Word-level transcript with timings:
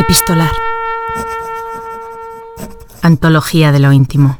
Epistolar. 0.00 0.50
Antología 3.02 3.70
de 3.70 3.80
lo 3.80 3.92
íntimo. 3.92 4.38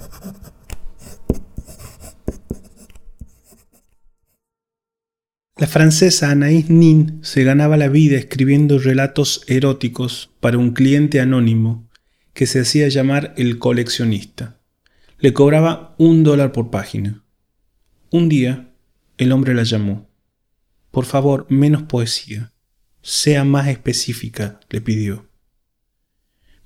La 5.58 5.66
francesa 5.66 6.30
Anaïs 6.30 6.70
Nin 6.70 7.20
se 7.22 7.44
ganaba 7.44 7.76
la 7.76 7.88
vida 7.88 8.16
escribiendo 8.16 8.78
relatos 8.78 9.44
eróticos 9.48 10.30
para 10.40 10.56
un 10.56 10.70
cliente 10.70 11.20
anónimo 11.20 11.90
que 12.32 12.46
se 12.46 12.60
hacía 12.60 12.88
llamar 12.88 13.34
el 13.36 13.58
coleccionista. 13.58 14.62
Le 15.18 15.34
cobraba 15.34 15.94
un 15.98 16.24
dólar 16.24 16.52
por 16.52 16.70
página. 16.70 17.22
Un 18.10 18.30
día, 18.30 18.72
el 19.18 19.30
hombre 19.30 19.54
la 19.54 19.64
llamó. 19.64 20.08
Por 20.90 21.04
favor, 21.04 21.44
menos 21.50 21.82
poesía. 21.82 22.54
Sea 23.02 23.44
más 23.44 23.68
específica, 23.68 24.58
le 24.70 24.80
pidió. 24.80 25.29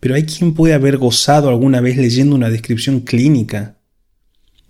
Pero 0.05 0.17
hay 0.17 0.25
quien 0.25 0.53
puede 0.53 0.75
haber 0.75 0.99
gozado 0.99 1.49
alguna 1.49 1.81
vez 1.81 1.97
leyendo 1.97 2.37
una 2.37 2.51
descripción 2.51 3.01
clínica. 3.01 3.79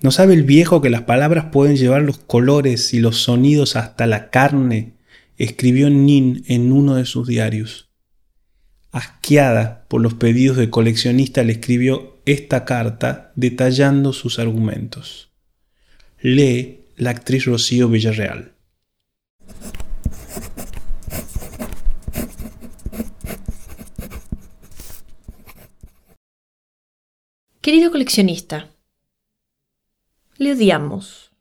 ¿No 0.01 0.13
sabe 0.13 0.33
el 0.33 0.45
viejo 0.45 0.81
que 0.81 0.91
las 0.91 1.03
palabras 1.03 1.47
pueden 1.51 1.77
llevar 1.77 2.03
los 2.03 2.19
colores 2.19 2.95
y 2.95 3.01
los 3.01 3.17
sonidos 3.17 3.75
hasta 3.75 4.07
la 4.07 4.31
carne? 4.31 4.93
escribió 5.37 5.91
Nin 5.91 6.45
en 6.47 6.71
uno 6.71 6.95
de 6.95 7.05
sus 7.05 7.27
diarios. 7.27 7.91
Asqueada 8.93 9.87
por 9.89 10.01
los 10.01 10.15
pedidos 10.15 10.57
de 10.57 10.71
coleccionista, 10.71 11.43
le 11.43 11.55
escribió 11.55 12.21
esta 12.27 12.65
carta 12.65 13.33
detallando 13.35 14.13
sus 14.13 14.39
argumentos. 14.39 15.33
Lee 16.21 16.85
la 16.97 17.11
actriz 17.11 17.47
Rocío 17.47 17.89
Villarreal. 17.89 18.54
Querido 27.65 27.91
coleccionista, 27.91 28.69
le 30.37 30.53
odiamos. 30.53 31.33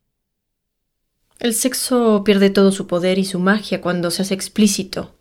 El 1.38 1.54
sexo 1.54 2.24
pierde 2.24 2.50
todo 2.50 2.72
su 2.72 2.88
poder 2.88 3.20
y 3.20 3.26
su 3.26 3.40
magia 3.40 3.82
cuando 3.82 4.10
se 4.10 4.22
hace 4.22 4.34
explícito, 4.34 5.18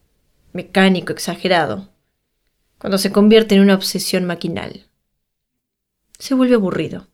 mecánico, 0.53 1.13
exagerado, 1.13 1.89
cuando 2.79 2.99
se 2.99 3.11
convierte 3.11 3.57
en 3.57 3.63
una 3.63 3.75
obsesión 3.75 4.27
maquinal. 4.27 4.87
Se 6.21 6.35
vuelve 6.35 6.55
aburrido. 6.55 7.09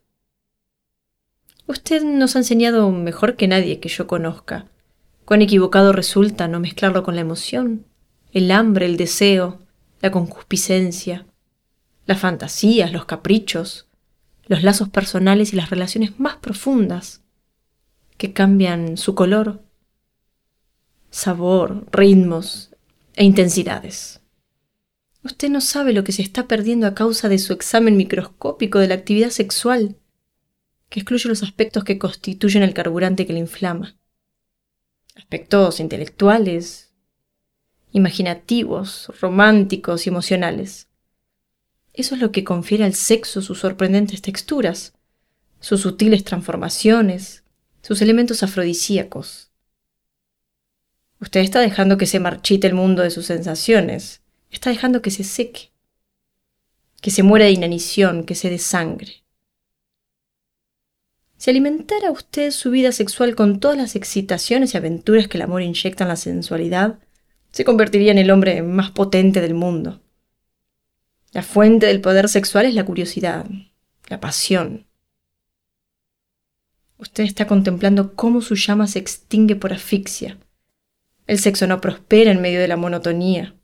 Usted 1.67 2.02
nos 2.02 2.36
ha 2.36 2.41
enseñado 2.41 2.91
mejor 2.91 3.36
que 3.36 3.48
nadie 3.48 3.80
que 3.80 3.89
yo 3.89 4.06
conozca 4.06 4.67
cuán 5.25 5.41
equivocado 5.41 5.92
resulta 5.95 6.47
no 6.47 6.61
mezclarlo 6.61 7.05
con 7.05 7.14
la 7.14 7.23
emoción, 7.23 7.86
el 8.33 8.50
hambre, 8.50 8.84
el 8.84 8.98
deseo, 8.98 9.62
la 10.02 10.11
concupiscencia, 10.11 11.25
las 12.09 12.20
fantasías, 12.20 12.91
los 12.91 13.05
caprichos, 13.05 13.87
los 14.47 14.62
lazos 14.62 14.89
personales 14.89 15.53
y 15.53 15.56
las 15.56 15.69
relaciones 15.69 16.19
más 16.19 16.37
profundas 16.37 17.20
que 18.17 18.33
cambian 18.33 18.97
su 18.97 19.14
color, 19.14 19.62
sabor, 21.11 21.86
ritmos 21.92 22.70
e 23.14 23.25
intensidades. 23.25 24.23
Usted 25.23 25.51
no 25.51 25.61
sabe 25.61 25.92
lo 25.92 26.03
que 26.03 26.12
se 26.12 26.23
está 26.23 26.48
perdiendo 26.48 26.86
a 26.86 26.95
causa 26.95 27.29
de 27.29 27.39
su 27.39 27.53
examen 27.53 27.98
microscópico 27.98 28.79
de 28.79 28.89
la 28.89 28.95
actividad 28.95 29.29
sexual, 29.29 29.97
que 30.89 31.01
excluye 31.01 31.29
los 31.29 31.42
aspectos 31.42 31.84
que 31.84 31.98
constituyen 31.98 32.62
el 32.62 32.73
carburante 32.73 33.27
que 33.27 33.34
le 33.34 33.41
inflama. 33.41 33.98
Aspectos 35.14 35.79
intelectuales, 35.79 36.95
imaginativos, 37.92 39.12
románticos 39.20 40.06
y 40.06 40.09
emocionales. 40.09 40.89
Eso 41.98 42.14
es 42.14 42.20
lo 42.20 42.30
que 42.30 42.45
confiere 42.45 42.84
al 42.84 42.95
sexo 42.95 43.42
sus 43.42 43.58
sorprendentes 43.58 44.23
texturas, 44.23 44.95
sus 45.58 45.80
sutiles 45.80 46.23
transformaciones, 46.23 47.42
sus 47.83 48.00
elementos 48.00 48.45
afrodisíacos. 48.45 49.50
Usted 51.20 51.40
está 51.40 51.58
dejando 51.58 51.98
que 51.98 52.06
se 52.06 52.20
marchite 52.20 52.68
el 52.68 52.74
mundo 52.74 53.02
de 53.02 53.11
sus 53.11 53.27
sensaciones, 53.27 54.23
está 54.52 54.70
dejando 54.70 55.02
que 55.02 55.11
se 55.11 55.24
seque, 55.24 55.73
que 57.00 57.11
se 57.11 57.24
muera 57.24 57.46
de 57.46 57.50
inanición, 57.50 58.23
que 58.23 58.36
se 58.36 58.48
desangre. 58.48 59.24
Si 61.36 61.50
alimentara 61.50 62.12
usted 62.12 62.52
su 62.52 62.70
vida 62.70 62.92
sexual 62.92 63.34
con 63.34 63.58
todas 63.58 63.77
las 63.77 63.96
excitaciones 63.96 64.73
y 64.73 64.77
aventuras 64.77 65.27
que 65.27 65.36
el 65.36 65.42
amor 65.42 65.62
inyecta 65.62 66.05
en 66.05 66.11
la 66.11 66.17
sensualidad, 66.17 67.00
se 67.50 67.64
convertiría 67.64 68.12
en 68.12 68.18
el 68.18 68.30
hombre 68.30 68.62
más 68.62 68.92
potente 68.92 69.40
del 69.40 69.55
mundo. 69.55 70.00
La 71.33 71.42
fuente 71.42 71.86
del 71.86 72.00
poder 72.00 72.28
sexual 72.28 72.66
es 72.66 72.74
la 72.74 72.84
curiosidad, 72.84 73.46
la 74.08 74.20
pasión. 74.20 74.86
Usted 76.96 77.24
está 77.24 77.46
contemplando 77.46 78.14
cómo 78.14 78.40
su 78.40 78.55
llama 78.55 78.86
se 78.86 78.98
extingue 78.98 79.55
por 79.55 79.72
asfixia. 79.72 80.38
El 81.27 81.38
sexo 81.38 81.67
no 81.67 81.80
prospera 81.80 82.30
en 82.30 82.40
medio 82.40 82.61
de 82.61 82.68
la 82.68 82.77
monotonía. 82.77 83.55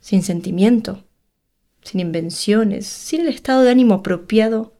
Sin 0.00 0.22
sentimiento, 0.22 1.04
sin 1.82 2.00
invenciones, 2.00 2.86
sin 2.86 3.22
el 3.22 3.28
estado 3.28 3.62
de 3.62 3.70
ánimo 3.70 3.94
apropiado, 3.94 4.76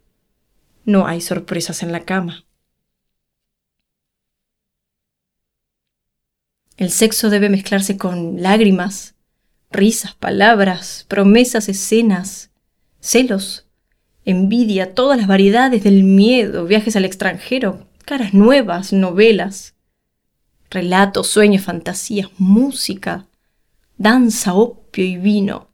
no 0.84 1.06
hay 1.06 1.20
sorpresas 1.20 1.82
en 1.82 1.92
la 1.92 2.04
cama. 2.04 2.44
El 6.76 6.90
sexo 6.90 7.30
debe 7.30 7.48
mezclarse 7.48 7.96
con 7.96 8.42
lágrimas, 8.42 9.14
risas, 9.72 10.14
palabras, 10.14 11.04
promesas, 11.08 11.68
escenas, 11.68 12.50
celos, 13.00 13.66
envidia, 14.24 14.94
todas 14.94 15.18
las 15.18 15.26
variedades 15.26 15.82
del 15.82 16.04
miedo, 16.04 16.64
viajes 16.66 16.96
al 16.96 17.04
extranjero, 17.04 17.86
caras 18.04 18.34
nuevas, 18.34 18.92
novelas, 18.92 19.74
relatos, 20.70 21.28
sueños, 21.28 21.62
fantasías, 21.62 22.28
música, 22.38 23.26
danza, 23.98 24.54
opio 24.54 25.04
y 25.04 25.16
vino. 25.16 25.68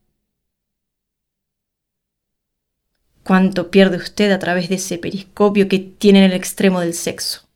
¿Cuánto 3.22 3.70
pierde 3.70 3.98
usted 3.98 4.30
a 4.32 4.38
través 4.38 4.70
de 4.70 4.76
ese 4.76 4.96
periscopio 4.96 5.68
que 5.68 5.78
tiene 5.78 6.20
en 6.20 6.30
el 6.30 6.32
extremo 6.32 6.80
del 6.80 6.94
sexo? 6.94 7.46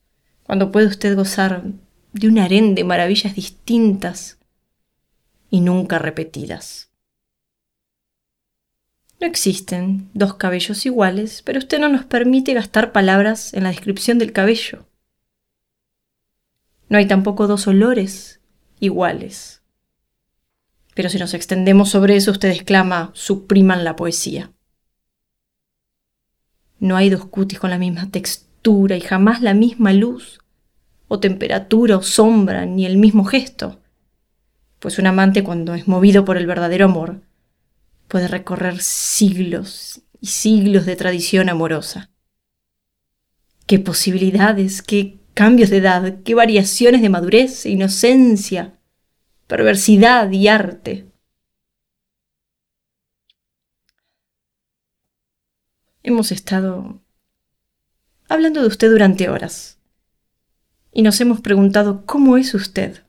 Cuando 0.43 0.71
puede 0.71 0.87
usted 0.87 1.17
gozar 1.17 1.63
de 2.13 2.29
un 2.29 2.39
harén 2.39 2.75
de 2.75 2.85
maravillas 2.85 3.35
distintas 3.35 4.39
y 5.53 5.61
nunca 5.61 5.99
repetidas. 5.99 6.91
No 9.21 9.27
existen 9.27 10.09
dos 10.15 10.35
cabellos 10.35 10.87
iguales, 10.87 11.43
pero 11.43 11.59
usted 11.59 11.79
no 11.79 11.91
nos 11.91 12.07
permite 12.07 12.55
gastar 12.55 12.91
palabras 12.91 13.53
en 13.53 13.65
la 13.65 13.69
descripción 13.69 14.19
del 14.19 14.33
cabello. 14.33 14.87
No 16.89 16.97
hay 16.97 17.07
tampoco 17.07 17.47
dos 17.47 17.67
olores 17.67 18.41
iguales. 18.81 19.63
Pero 20.95 21.11
si 21.11 21.19
nos 21.19 21.35
extendemos 21.35 21.91
sobre 21.91 22.17
eso, 22.17 22.31
usted 22.31 22.49
exclama, 22.49 23.11
supriman 23.13 23.85
la 23.85 23.95
poesía. 23.95 24.53
No 26.79 26.97
hay 26.97 27.11
dos 27.11 27.27
cutis 27.27 27.59
con 27.59 27.69
la 27.69 27.79
misma 27.79 28.11
textura 28.11 28.97
y 28.97 29.03
jamás 29.03 29.43
la 29.43 29.53
misma 29.53 29.93
luz, 29.93 30.41
o 31.09 31.21
temperatura 31.21 31.99
o 31.99 32.03
sombra, 32.03 32.65
ni 32.65 32.87
el 32.87 32.97
mismo 32.97 33.25
gesto 33.25 33.82
pues 34.83 34.99
un 34.99 35.07
amante 35.07 35.45
cuando 35.45 35.75
es 35.75 35.87
movido 35.87 36.25
por 36.25 36.37
el 36.37 36.49
verdadero 36.49 36.87
amor 36.87 37.23
puede 38.09 38.27
recorrer 38.27 38.83
siglos 38.83 40.03
y 40.21 40.27
siglos 40.27 40.87
de 40.87 40.97
tradición 40.97 41.49
amorosa. 41.49 42.11
Qué 43.67 43.79
posibilidades, 43.79 44.83
qué 44.83 45.21
cambios 45.35 45.71
de 45.71 45.77
edad, 45.77 46.23
qué 46.25 46.35
variaciones 46.35 47.01
de 47.01 47.09
madurez, 47.11 47.65
e 47.65 47.71
inocencia, 47.71 48.81
perversidad 49.47 50.29
y 50.33 50.49
arte. 50.49 51.07
Hemos 56.03 56.33
estado 56.33 57.01
hablando 58.29 58.61
de 58.63 58.67
usted 58.67 58.91
durante 58.91 59.31
horas 59.31 59.79
y 60.93 61.03
nos 61.03 61.21
hemos 61.21 61.41
preguntado 61.41 62.05
cómo 62.05 62.37
es 62.37 62.53
usted. 62.53 63.05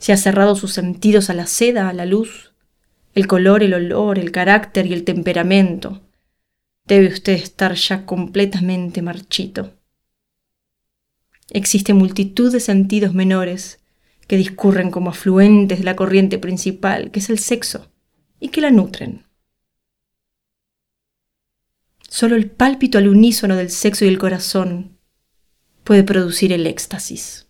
Se 0.00 0.14
ha 0.14 0.16
cerrado 0.16 0.56
sus 0.56 0.72
sentidos 0.72 1.28
a 1.28 1.34
la 1.34 1.46
seda, 1.46 1.90
a 1.90 1.92
la 1.92 2.06
luz, 2.06 2.52
el 3.14 3.26
color, 3.26 3.62
el 3.62 3.74
olor, 3.74 4.18
el 4.18 4.32
carácter 4.32 4.86
y 4.86 4.94
el 4.94 5.04
temperamento. 5.04 6.00
Debe 6.86 7.08
usted 7.08 7.34
estar 7.34 7.74
ya 7.74 8.06
completamente 8.06 9.02
marchito. 9.02 9.74
Existe 11.50 11.92
multitud 11.92 12.50
de 12.50 12.60
sentidos 12.60 13.12
menores 13.12 13.80
que 14.26 14.38
discurren 14.38 14.90
como 14.90 15.10
afluentes 15.10 15.80
de 15.80 15.84
la 15.84 15.96
corriente 15.96 16.38
principal, 16.38 17.10
que 17.10 17.20
es 17.20 17.28
el 17.28 17.38
sexo, 17.38 17.90
y 18.40 18.48
que 18.48 18.62
la 18.62 18.70
nutren. 18.70 19.26
Solo 22.08 22.36
el 22.36 22.50
pálpito 22.50 22.96
al 22.96 23.08
unísono 23.08 23.54
del 23.54 23.70
sexo 23.70 24.06
y 24.06 24.08
el 24.08 24.18
corazón 24.18 24.96
puede 25.84 26.04
producir 26.04 26.52
el 26.54 26.66
éxtasis. 26.66 27.49